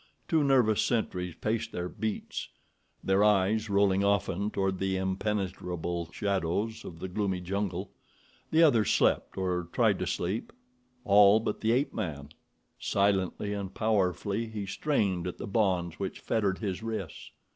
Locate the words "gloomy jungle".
7.07-7.91